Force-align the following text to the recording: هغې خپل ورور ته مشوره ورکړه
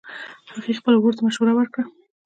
هغې 0.53 0.73
خپل 0.79 0.93
ورور 0.95 1.13
ته 1.17 1.21
مشوره 1.27 1.53
ورکړه 1.55 1.83